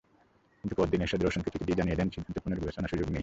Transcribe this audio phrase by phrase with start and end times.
[0.61, 3.19] কিন্তু পরদিন এরশাদ রওশনকে চিঠি দিয়ে জানিয়ে দেন, সিদ্ধান্ত পুনর্বিবেচনার সুযোগ নেই।